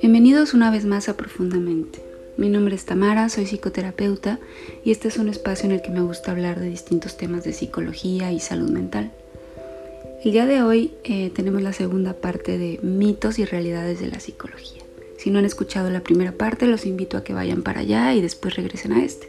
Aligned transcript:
Bienvenidos 0.00 0.54
una 0.54 0.70
vez 0.70 0.84
más 0.84 1.08
a 1.08 1.16
Profundamente. 1.16 1.98
Mi 2.36 2.48
nombre 2.48 2.74
es 2.74 2.84
Tamara, 2.84 3.28
soy 3.28 3.46
psicoterapeuta 3.46 4.38
y 4.84 4.92
este 4.92 5.08
es 5.08 5.16
un 5.16 5.28
espacio 5.28 5.66
en 5.66 5.72
el 5.72 5.82
que 5.82 5.90
me 5.90 6.02
gusta 6.02 6.30
hablar 6.30 6.60
de 6.60 6.68
distintos 6.68 7.16
temas 7.16 7.42
de 7.42 7.52
psicología 7.52 8.30
y 8.32 8.38
salud 8.38 8.70
mental. 8.70 9.10
El 10.24 10.32
día 10.32 10.46
de 10.46 10.62
hoy 10.62 10.92
eh, 11.04 11.30
tenemos 11.34 11.62
la 11.62 11.72
segunda 11.72 12.12
parte 12.12 12.58
de 12.58 12.78
mitos 12.82 13.38
y 13.38 13.44
realidades 13.44 13.98
de 13.98 14.08
la 14.08 14.20
psicología. 14.20 14.82
Si 15.18 15.30
no 15.30 15.40
han 15.40 15.46
escuchado 15.46 15.90
la 15.90 16.02
primera 16.02 16.32
parte, 16.32 16.66
los 16.66 16.86
invito 16.86 17.16
a 17.16 17.24
que 17.24 17.34
vayan 17.34 17.62
para 17.62 17.80
allá 17.80 18.14
y 18.14 18.20
después 18.20 18.54
regresen 18.54 18.92
a 18.92 19.04
este. 19.04 19.28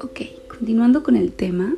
Ok, 0.00 0.20
continuando 0.48 1.02
con 1.02 1.16
el 1.16 1.32
tema, 1.32 1.74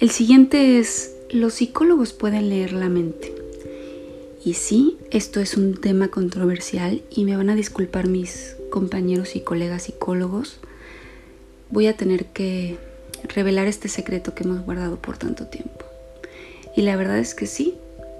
el 0.00 0.10
siguiente 0.10 0.78
es, 0.78 1.14
los 1.30 1.54
psicólogos 1.54 2.12
pueden 2.12 2.48
leer 2.48 2.72
la 2.72 2.88
mente. 2.88 3.34
Y 4.44 4.54
sí, 4.54 4.96
esto 5.10 5.40
es 5.40 5.56
un 5.56 5.80
tema 5.80 6.08
controversial 6.08 7.02
y 7.10 7.24
me 7.24 7.36
van 7.36 7.50
a 7.50 7.56
disculpar 7.56 8.06
mis 8.06 8.56
compañeros 8.70 9.34
y 9.34 9.40
colegas 9.40 9.84
psicólogos. 9.84 10.60
Voy 11.70 11.88
a 11.88 11.96
tener 11.96 12.26
que 12.26 12.78
revelar 13.24 13.66
este 13.66 13.88
secreto 13.88 14.34
que 14.34 14.44
hemos 14.44 14.64
guardado 14.64 14.96
por 15.02 15.18
tanto 15.18 15.46
tiempo. 15.46 15.84
Y 16.76 16.82
la 16.82 16.94
verdad 16.96 17.18
es 17.18 17.34
que 17.34 17.46
sí, 17.46 17.74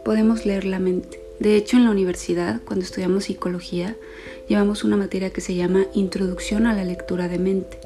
podemos 0.04 0.44
leer 0.44 0.64
la 0.64 0.80
mente. 0.80 1.20
De 1.38 1.54
hecho, 1.54 1.76
en 1.76 1.84
la 1.84 1.92
universidad, 1.92 2.60
cuando 2.64 2.84
estudiamos 2.84 3.24
psicología, 3.24 3.96
llevamos 4.48 4.82
una 4.82 4.96
materia 4.96 5.30
que 5.30 5.40
se 5.40 5.54
llama 5.54 5.86
Introducción 5.94 6.66
a 6.66 6.74
la 6.74 6.84
lectura 6.84 7.28
de 7.28 7.38
mente. 7.38 7.78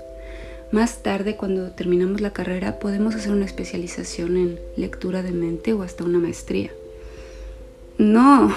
Más 0.73 1.03
tarde, 1.03 1.37
cuando 1.37 1.71
terminamos 1.73 2.23
la 2.23 2.33
carrera, 2.33 2.79
podemos 2.79 3.15
hacer 3.15 3.31
una 3.31 3.45
especialización 3.45 4.39
en 4.39 4.59
lectura 4.75 5.23
de 5.23 5.33
mente 5.33 5.75
o 5.75 5.83
hasta 5.83 6.03
una 6.03 6.19
maestría. 6.19 6.71
No, 7.99 8.57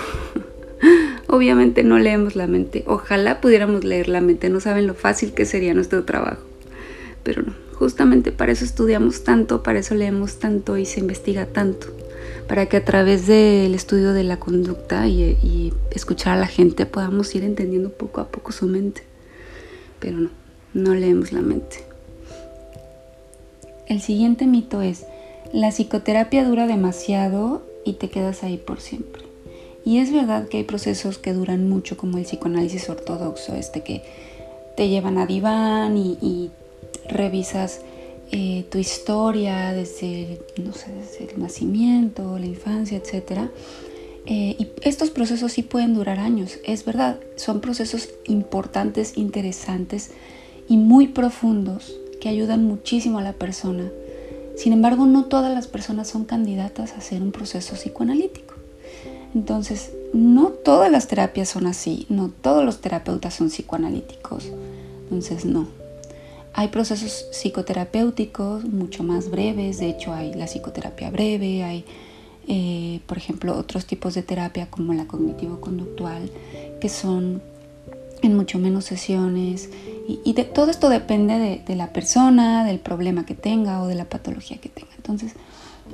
obviamente 1.27 1.83
no 1.83 1.99
leemos 1.99 2.37
la 2.37 2.47
mente. 2.47 2.85
Ojalá 2.87 3.41
pudiéramos 3.41 3.83
leer 3.83 4.07
la 4.07 4.21
mente, 4.21 4.49
no 4.49 4.61
saben 4.61 4.87
lo 4.87 4.93
fácil 4.93 5.33
que 5.33 5.43
sería 5.43 5.73
nuestro 5.73 6.05
trabajo. 6.05 6.41
Pero 7.23 7.41
no, 7.41 7.53
justamente 7.73 8.31
para 8.31 8.53
eso 8.53 8.63
estudiamos 8.63 9.25
tanto, 9.25 9.61
para 9.61 9.79
eso 9.79 9.93
leemos 9.93 10.39
tanto 10.39 10.77
y 10.77 10.85
se 10.85 11.01
investiga 11.01 11.47
tanto. 11.47 11.87
Para 12.47 12.67
que 12.67 12.77
a 12.77 12.85
través 12.85 13.27
del 13.27 13.75
estudio 13.75 14.13
de 14.13 14.23
la 14.23 14.39
conducta 14.39 15.05
y, 15.09 15.73
escuchar 15.91 16.37
a 16.37 16.39
la 16.39 16.47
gente 16.47 16.85
podamos 16.85 17.35
ir 17.35 17.43
entendiendo 17.43 17.89
poco 17.89 18.21
a 18.21 18.29
poco 18.29 18.53
su 18.53 18.67
mente. 18.67 19.03
Pero 19.99 20.17
no, 20.17 20.29
no 20.73 20.95
leemos 20.95 21.33
la 21.33 21.41
mente. 21.41 21.94
El 23.87 24.01
siguiente 24.01 24.47
mito 24.47 24.81
es, 24.81 25.05
la 25.53 25.69
psicoterapia 25.69 26.43
dura 26.43 26.65
demasiado 26.65 27.61
y 27.85 27.93
te 27.93 28.09
quedas 28.09 28.43
ahí 28.43 28.57
por 28.57 28.81
siempre. 28.81 29.23
Y 29.85 29.99
es 29.99 30.11
verdad 30.11 30.47
que 30.47 30.57
hay 30.57 30.63
procesos 30.63 31.19
que 31.19 31.33
duran 31.33 31.69
mucho, 31.69 31.95
como 31.95 32.17
el 32.17 32.25
psicoanálisis 32.25 32.89
ortodoxo, 32.89 33.55
este 33.55 33.81
que 33.81 34.01
te 34.75 34.89
llevan 34.89 35.19
a 35.19 35.27
diván 35.27 35.97
y, 35.97 36.49
revisas 37.07 37.81
eh, 38.31 38.65
tu 38.71 38.79
historia 38.79 39.73
desde, 39.73 40.41
no 40.57 40.73
sé, 40.73 40.91
desde 40.91 41.31
el 41.31 41.39
nacimiento, 41.39 42.39
la 42.39 42.47
infancia, 42.47 42.97
etc. 42.97 43.41
Eh, 44.25 44.55
y 44.57 44.67
estos 44.81 45.11
procesos 45.11 45.51
sí 45.51 45.61
pueden 45.61 45.93
durar 45.93 46.17
años, 46.17 46.57
es 46.65 46.83
verdad, 46.83 47.19
son 47.35 47.61
procesos 47.61 48.09
importantes, 48.25 49.17
interesantes 49.17 50.09
y 50.67 50.77
muy 50.77 51.09
profundos 51.09 51.95
que 52.19 52.29
ayudan 52.29 52.65
muchísimo 52.65 53.19
a 53.19 53.23
la 53.23 53.33
persona. 53.33 53.89
Sin 54.55 54.73
embargo, 54.73 55.05
no 55.05 55.25
todas 55.25 55.53
las 55.53 55.67
personas 55.67 56.07
son 56.07 56.25
candidatas 56.25 56.93
a 56.93 56.97
hacer 56.97 57.21
un 57.21 57.31
proceso 57.31 57.75
psicoanalítico. 57.75 58.55
Entonces, 59.33 59.91
no 60.13 60.47
todas 60.47 60.89
las 60.89 61.07
terapias 61.07 61.49
son 61.49 61.67
así, 61.67 62.05
no 62.07 62.29
todos 62.29 62.63
los 62.63 62.79
terapeutas 62.79 63.33
son 63.33 63.49
psicoanalíticos. 63.49 64.45
Entonces, 65.03 65.43
no. 65.43 65.67
Hay 66.53 66.69
procesos 66.69 67.27
psicoterapéuticos 67.31 68.63
mucho 68.63 69.03
más 69.03 69.29
breves, 69.29 69.79
de 69.79 69.89
hecho 69.89 70.13
hay 70.13 70.33
la 70.33 70.45
psicoterapia 70.45 71.11
breve, 71.11 71.63
hay, 71.63 71.83
eh, 72.47 73.01
por 73.07 73.17
ejemplo, 73.17 73.57
otros 73.57 73.85
tipos 73.85 74.13
de 74.13 74.23
terapia 74.23 74.69
como 74.69 74.93
la 74.93 75.05
cognitivo-conductual, 75.05 76.31
que 76.79 76.87
son 76.87 77.41
en 78.25 78.35
mucho 78.35 78.59
menos 78.59 78.85
sesiones. 78.85 79.69
Y, 80.07 80.33
de, 80.33 80.43
todo 80.43 80.69
esto 80.69 80.89
depende 80.89 81.63
de, 81.65 81.75
la 81.75 81.93
persona, 81.93 82.63
del 82.63 82.79
problema 82.79 83.25
que 83.25 83.33
tenga 83.33 83.81
o 83.81 83.87
de 83.87 83.95
la 83.95 84.05
patología 84.05 84.57
que 84.57 84.69
tenga. 84.69 84.91
Entonces, 84.97 85.33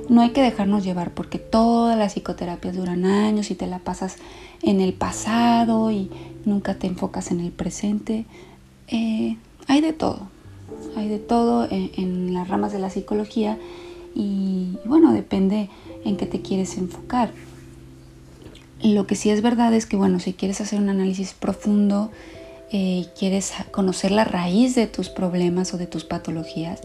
no 0.08 0.22
hay 0.22 0.30
que 0.30 0.42
dejarnos 0.42 0.84
llevar 0.84 1.12
porque 1.12 1.38
todas 1.38 1.98
las 1.98 2.14
psicoterapias 2.14 2.76
duran 2.76 3.04
años 3.04 3.50
y 3.50 3.54
te 3.54 3.66
la 3.66 3.78
pasas 3.78 4.16
en 4.62 4.80
el 4.80 4.94
pasado 4.94 5.90
y 5.90 6.10
nunca 6.44 6.74
te 6.74 6.86
enfocas 6.86 7.30
en 7.30 7.40
el 7.40 7.52
presente. 7.52 8.26
Eh, 8.88 9.36
hay 9.68 9.80
de 9.80 9.92
todo, 9.92 10.28
hay 10.96 11.08
de 11.08 11.18
todo 11.18 11.68
en, 11.70 12.34
las 12.34 12.48
ramas 12.48 12.72
de 12.72 12.78
la 12.78 12.90
psicología 12.90 13.58
y 14.14 14.78
bueno, 14.84 15.12
depende 15.12 15.70
en 16.04 16.16
qué 16.16 16.26
te 16.26 16.42
quieres 16.42 16.76
enfocar. 16.76 17.30
Lo 18.82 19.06
que 19.06 19.14
sí 19.14 19.30
es 19.30 19.42
verdad 19.42 19.72
es 19.74 19.86
que 19.86 19.96
bueno, 19.96 20.18
si 20.18 20.32
quieres 20.32 20.60
hacer 20.60 20.80
un 20.80 20.88
análisis 20.88 21.34
profundo 21.34 22.10
eh, 22.72 23.04
y 23.04 23.08
quieres 23.16 23.52
conocer 23.70 24.10
la 24.10 24.24
raíz 24.24 24.74
de 24.74 24.86
tus 24.86 25.08
problemas 25.08 25.72
o 25.72 25.78
de 25.78 25.86
tus 25.86 26.04
patologías, 26.04 26.80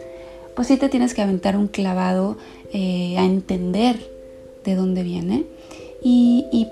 pues 0.56 0.68
sí 0.68 0.78
te 0.78 0.90
tienes 0.90 1.14
que 1.14 1.22
aventar 1.22 1.56
un 1.56 1.68
clavado 1.68 2.38
eh, 2.74 3.16
a 3.18 3.26
entender 3.26 3.98
de 4.64 4.76
dónde 4.76 5.04
viene. 5.04 5.46
Y, 6.04 6.68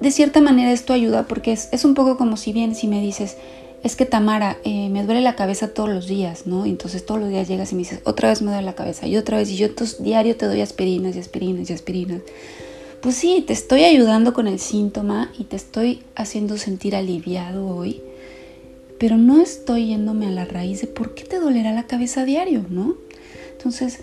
de 0.00 0.10
cierta 0.10 0.42
manera 0.42 0.72
esto 0.72 0.92
ayuda 0.92 1.26
porque 1.26 1.52
es, 1.52 1.84
un 1.84 1.94
poco 1.94 2.18
como 2.18 2.36
si 2.36 2.52
bien 2.52 2.74
si 2.74 2.88
me 2.88 3.00
dices, 3.00 3.38
es 3.82 3.96
que 3.96 4.04
Tamara, 4.04 4.58
eh, 4.64 4.90
me 4.90 5.04
duele 5.04 5.22
la 5.22 5.34
cabeza 5.34 5.68
todos 5.68 5.88
los 5.88 6.06
días, 6.06 6.46
¿no? 6.46 6.66
Entonces 6.66 7.06
todos 7.06 7.20
los 7.20 7.30
días 7.30 7.48
llegas 7.48 7.72
y 7.72 7.76
me 7.76 7.80
dices, 7.80 8.00
otra 8.04 8.28
vez 8.28 8.42
me 8.42 8.50
duele 8.50 8.66
la 8.66 8.74
cabeza 8.74 9.06
y 9.06 9.16
otra 9.16 9.38
vez, 9.38 9.50
y 9.50 9.56
yo 9.56 9.66
entonces, 9.66 10.02
diario 10.02 10.36
te 10.36 10.46
doy 10.46 10.60
aspirinas 10.60 11.16
y 11.16 11.20
aspirinas 11.20 11.70
y 11.70 11.72
aspirinas. 11.72 12.20
Pues 13.04 13.14
sí, 13.14 13.44
te 13.46 13.52
estoy 13.52 13.84
ayudando 13.84 14.32
con 14.32 14.48
el 14.48 14.58
síntoma 14.58 15.30
y 15.38 15.44
te 15.44 15.54
estoy 15.54 16.02
haciendo 16.16 16.58
sentir 16.58 16.96
aliviado 16.96 17.68
hoy 17.68 18.00
pero 18.98 19.18
no 19.18 19.40
estoy 19.40 19.88
yéndome 19.88 20.26
a 20.26 20.30
la 20.30 20.46
raíz 20.46 20.80
de 20.80 20.86
por 20.86 21.14
qué 21.14 21.24
te 21.24 21.38
dolerá 21.38 21.72
la 21.72 21.86
cabeza 21.86 22.22
a 22.22 22.24
diario, 22.24 22.64
¿no? 22.70 22.94
Entonces, 23.52 24.00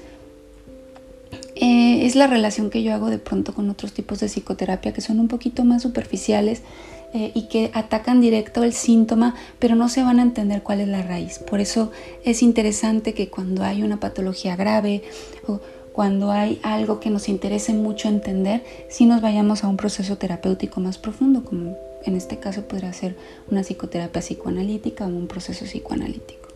eh, 1.55 2.05
es 2.05 2.15
la 2.15 2.27
relación 2.27 2.69
que 2.69 2.83
yo 2.83 2.93
hago 2.93 3.09
de 3.09 3.17
pronto 3.17 3.53
con 3.53 3.69
otros 3.69 3.93
tipos 3.93 4.19
de 4.19 4.27
psicoterapia 4.27 4.93
que 4.93 5.01
son 5.01 5.19
un 5.19 5.27
poquito 5.27 5.63
más 5.63 5.81
superficiales 5.81 6.61
eh, 7.13 7.31
y 7.33 7.47
que 7.47 7.71
atacan 7.73 8.21
directo 8.21 8.63
el 8.63 8.73
síntoma, 8.73 9.35
pero 9.59 9.75
no 9.75 9.89
se 9.89 10.03
van 10.03 10.19
a 10.19 10.21
entender 10.21 10.61
cuál 10.63 10.81
es 10.81 10.87
la 10.87 11.01
raíz. 11.01 11.39
Por 11.39 11.61
eso 11.61 11.91
es 12.23 12.41
interesante 12.43 13.13
que 13.13 13.29
cuando 13.29 13.63
hay 13.63 13.83
una 13.83 13.99
patología 13.99 14.55
grave 14.55 15.03
o 15.47 15.61
cuando 15.93 16.31
hay 16.31 16.59
algo 16.63 16.99
que 16.99 17.09
nos 17.09 17.27
interese 17.27 17.73
mucho 17.73 18.07
entender, 18.07 18.63
si 18.89 19.05
nos 19.05 19.21
vayamos 19.21 19.63
a 19.63 19.67
un 19.67 19.77
proceso 19.77 20.17
terapéutico 20.17 20.79
más 20.79 20.97
profundo, 20.97 21.43
como 21.43 21.77
en 22.05 22.15
este 22.15 22.37
caso 22.39 22.63
podrá 22.63 22.91
ser 22.93 23.15
una 23.49 23.61
psicoterapia 23.61 24.21
psicoanalítica 24.21 25.05
o 25.05 25.09
un 25.09 25.27
proceso 25.27 25.65
psicoanalítico. 25.65 26.47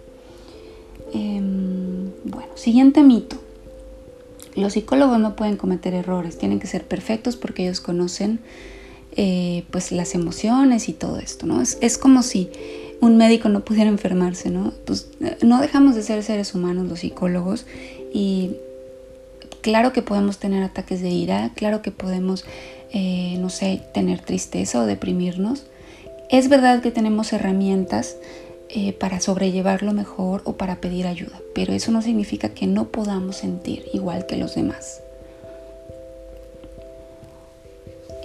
Em, 1.14 2.12
bueno, 2.24 2.50
siguiente 2.56 3.04
mito. 3.04 3.38
Los 4.56 4.74
psicólogos 4.74 5.20
no 5.20 5.36
pueden 5.36 5.58
cometer 5.58 5.94
errores, 5.94 6.38
tienen 6.38 6.60
que 6.60 6.68
ser 6.68 6.86
perfectos 6.86 7.36
porque 7.36 7.64
ellos 7.64 7.82
conocen 7.82 8.40
eh, 9.18 9.66
pues 9.70 9.92
las 9.92 10.16
emociones 10.16 10.88
y 10.88 10.94
todo 10.94 11.20
esto, 11.20 11.46
¿no? 11.46 11.62
Es, 11.62 11.78
es, 11.82 11.98
como 11.98 12.24
si 12.24 12.50
un 13.02 13.18
médico 13.18 13.50
no 13.50 13.66
pudiera 13.66 13.90
enfermarse, 13.90 14.50
¿no? 14.50 14.74
Pues 14.86 15.10
no 15.42 15.62
dejamos 15.62 15.96
de 15.96 16.04
ser 16.04 16.24
seres 16.24 16.56
humanos 16.56 16.88
los 16.88 17.00
psicólogos 17.00 17.66
y 18.14 18.56
claro 19.66 19.92
que 19.94 20.04
podemos 20.04 20.38
tener 20.38 20.62
ataques 20.62 21.02
de 21.02 21.10
ira, 21.10 21.50
claro 21.56 21.82
que 21.82 21.90
podemos 21.90 22.46
eh, 22.94 23.36
no 23.40 23.50
sé, 23.50 23.82
tener 23.96 24.22
tristeza 24.22 24.80
o 24.80 24.86
deprimirnos. 24.86 25.66
Es 26.30 26.50
verdad 26.50 26.84
que 26.84 26.92
tenemos 26.92 27.34
herramientas 27.34 28.16
eh, 28.70 28.94
para 28.94 29.20
sobrellevarlo 29.20 29.92
mejor 29.92 30.44
o 30.46 30.54
para 30.54 30.76
pedir 30.76 31.08
ayuda, 31.08 31.42
pero 31.56 31.74
eso 31.74 31.92
no 31.92 32.04
significa 32.04 32.50
que 32.50 32.68
no 32.68 32.90
podamos 32.90 33.38
sentir 33.38 33.86
igual 33.92 34.28
que 34.28 34.38
los 34.38 34.54
demás. 34.54 35.02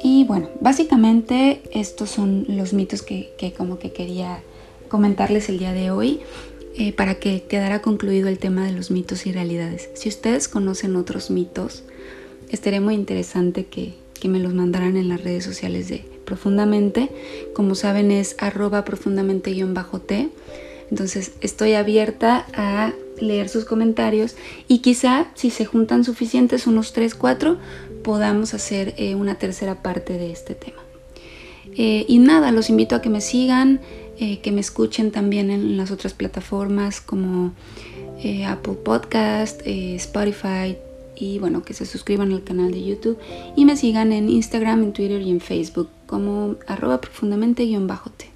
Y 0.05 0.25
bueno, 0.25 0.51
básicamente 0.61 1.63
estos 1.73 2.11
son 2.11 2.45
los 2.47 2.75
mitos 2.75 3.01
que, 3.01 3.55
como 3.57 3.79
que 3.79 3.93
quería 3.93 4.43
comentarles 4.91 5.49
el 5.49 5.59
día 5.59 5.73
de 5.73 5.91
hoy 5.91 6.21
eh, 6.77 6.93
para 6.93 7.17
que 7.17 7.43
quedara 7.43 7.83
concluido 7.83 8.29
el 8.29 8.39
tema 8.39 8.65
de 8.65 8.73
los 8.73 8.91
mitos 8.91 9.27
y 9.27 9.33
realidades. 9.33 9.89
Si 9.95 10.09
ustedes 10.09 10.49
conocen 10.49 10.97
otros 10.97 11.31
mitos, 11.31 11.85
estaría 12.51 12.81
muy 12.81 12.95
interesante 12.95 13.67
que, 13.67 13.95
que 14.19 14.29
me 14.29 14.39
los 14.39 14.55
mandaran 14.55 14.97
en 14.97 15.09
las 15.09 15.23
redes 15.23 15.45
sociales 15.45 15.89
de 15.89 16.05
Profundamente. 16.31 17.11
Como 17.55 17.75
saben 17.75 18.13
es 18.13 18.37
arroba 18.39 18.85
profundamente-t. 18.85 20.29
Entonces 20.89 21.33
estoy 21.41 21.73
abierta 21.75 22.47
a 22.55 22.93
leer 23.21 23.49
sus 23.49 23.65
comentarios 23.65 24.37
y 24.69 24.79
quizá 24.79 25.27
si 25.35 25.51
se 25.51 25.65
juntan 25.65 26.05
suficientes, 26.05 26.69
unos 26.69 26.93
3, 26.93 27.17
4, 27.17 27.59
podamos 28.05 28.55
hacer 28.55 28.95
eh, 28.97 29.17
una 29.17 29.39
tercera 29.39 29.83
parte 29.83 30.19
de 30.19 30.31
este 30.31 30.55
tema. 30.55 30.79
Eh, 31.77 32.05
y 32.07 32.19
nada, 32.19 32.53
los 32.53 32.71
invito 32.71 32.95
a 32.95 33.03
que 33.03 33.09
me 33.09 33.21
sigan, 33.21 33.81
eh, 34.21 34.39
que 34.41 34.53
me 34.53 34.61
escuchen 34.61 35.11
también 35.11 35.51
en 35.51 35.77
las 35.77 35.91
otras 35.91 36.15
plataformas 36.15 37.01
como 37.01 37.53
Apple 38.47 38.75
Podcast, 38.85 39.63
Spotify 39.65 40.77
y 41.17 41.39
bueno, 41.39 41.63
que 41.63 41.75
se 41.75 41.87
suscriban 41.87 42.33
al 42.33 42.45
canal 42.45 42.71
de 42.71 42.85
YouTube 42.85 43.19
y 43.57 43.65
me 43.65 43.77
sigan 43.77 44.13
en 44.13 44.29
Instagram, 44.29 44.83
en 44.83 44.93
Twitter 44.93 45.21
y 45.23 45.31
en 45.31 45.41
Facebook 45.41 45.89
como 46.07 46.57
arroba 46.67 47.01
profundamente-t. 47.01 48.31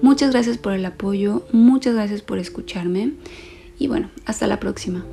Muchas 0.00 0.30
gracias 0.30 0.58
por 0.58 0.72
el 0.72 0.84
apoyo, 0.84 1.42
muchas 1.52 1.94
gracias 1.94 2.22
por 2.22 2.38
escucharme 2.38 3.12
y 3.78 3.88
bueno, 3.88 4.10
hasta 4.24 4.46
la 4.46 4.58
próxima. 4.58 5.04